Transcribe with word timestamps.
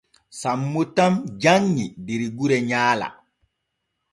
Sammo 0.39 0.81
tan 0.95 1.13
janŋi 1.41 1.85
der 2.05 2.21
gure 2.37 2.57
nyaala. 2.69 3.07